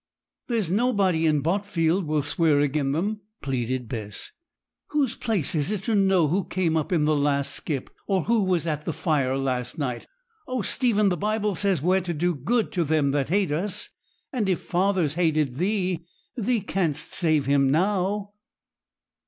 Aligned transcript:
'There's 0.47 0.71
nobody 0.71 1.27
in 1.27 1.41
Botfield 1.41 2.07
will 2.07 2.23
swear 2.23 2.59
agen 2.59 2.91
them,' 2.91 3.21
pleaded 3.39 3.87
Bess. 3.87 4.31
'Whose 4.87 5.15
place 5.15 5.53
is 5.53 5.69
it 5.69 5.83
to 5.83 5.93
know 5.93 6.27
who 6.27 6.45
came 6.45 6.75
up 6.75 6.91
in 6.91 7.05
the 7.05 7.15
last 7.15 7.51
skip, 7.53 7.87
or 8.07 8.23
who 8.23 8.43
was 8.43 8.65
at 8.65 8.85
the 8.85 8.93
fire 8.93 9.37
last 9.37 9.77
night? 9.77 10.07
Oh, 10.47 10.63
Stephen, 10.63 11.09
the 11.09 11.17
Bible 11.17 11.53
says 11.53 11.83
we're 11.83 12.01
to 12.01 12.15
do 12.15 12.33
good 12.33 12.71
to 12.71 12.83
them 12.83 13.11
that 13.11 13.29
hate 13.29 13.51
us. 13.51 13.89
And 14.33 14.49
if 14.49 14.61
father's 14.61 15.13
hated 15.13 15.59
thee, 15.59 16.07
thee 16.35 16.61
canst 16.61 17.13
save 17.13 17.45
him 17.45 17.69
now.' 17.69 18.33